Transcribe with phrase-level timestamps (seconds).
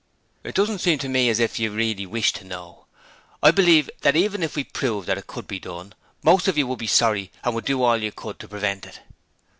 [0.43, 2.87] 'It doesn't seem to me as if any of you really wish to know.
[3.43, 5.93] I believe that even if it were proved that it could be done,
[6.23, 8.99] most of you would be sorry and would do all you could to prevent it.'